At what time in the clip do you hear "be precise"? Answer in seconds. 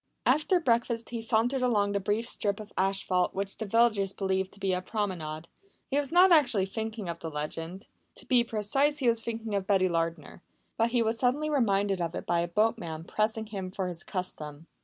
8.25-8.97